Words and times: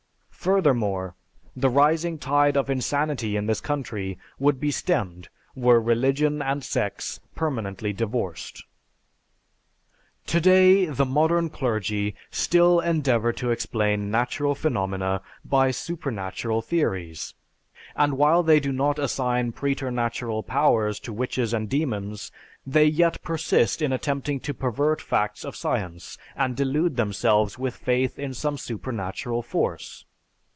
Furthermore, 0.43 1.13
the 1.55 1.69
rising 1.69 2.17
tide 2.17 2.57
of 2.57 2.67
insanity 2.67 3.35
in 3.37 3.45
this 3.45 3.61
country 3.61 4.17
would 4.39 4.59
be 4.59 4.71
stemmed 4.71 5.29
were 5.53 5.79
religion 5.79 6.41
and 6.41 6.63
sex 6.63 7.19
permanently 7.35 7.93
divorced. 7.93 8.63
Today 10.25 10.85
the 10.87 11.05
modern 11.05 11.51
clergy 11.51 12.15
still 12.31 12.79
endeavor 12.79 13.31
to 13.33 13.51
explain 13.51 14.09
natural 14.09 14.55
phenomena 14.55 15.21
by 15.45 15.69
supernatural 15.69 16.63
theories, 16.63 17.35
and 17.95 18.17
while 18.17 18.41
they 18.41 18.59
do 18.59 18.71
not 18.71 18.97
assign 18.97 19.51
preternatural 19.51 20.41
powers 20.41 20.99
to 21.01 21.13
witches 21.13 21.53
and 21.53 21.69
demons, 21.69 22.31
they 22.65 22.85
yet 22.85 23.21
persist 23.21 23.79
in 23.79 23.93
attempting 23.93 24.39
to 24.39 24.55
pervert 24.55 25.03
facts 25.03 25.45
of 25.45 25.55
science, 25.55 26.17
and 26.35 26.55
delude 26.57 26.97
themselves 26.97 27.59
with 27.59 27.75
faith 27.75 28.17
in 28.17 28.33
some 28.33 28.57
supernatural 28.57 29.43
force. 29.43 30.03